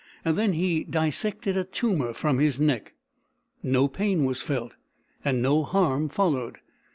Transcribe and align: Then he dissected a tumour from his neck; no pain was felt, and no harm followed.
Then 0.25 0.53
he 0.53 0.83
dissected 0.83 1.55
a 1.55 1.63
tumour 1.63 2.15
from 2.15 2.39
his 2.39 2.59
neck; 2.59 2.93
no 3.61 3.87
pain 3.87 4.25
was 4.25 4.41
felt, 4.41 4.73
and 5.23 5.43
no 5.43 5.61
harm 5.61 6.09
followed. 6.09 6.57